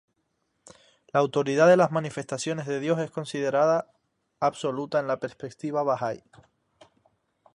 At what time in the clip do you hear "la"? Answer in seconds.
1.13-1.19, 5.05-5.19